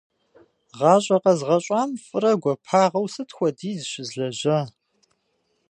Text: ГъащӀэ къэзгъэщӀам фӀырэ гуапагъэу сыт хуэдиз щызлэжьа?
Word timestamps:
ГъащӀэ 0.77 1.17
къэзгъэщӀам 1.23 1.89
фӀырэ 2.05 2.31
гуапагъэу 2.41 3.07
сыт 3.13 3.29
хуэдиз 3.35 3.81
щызлэжьа? 3.91 4.59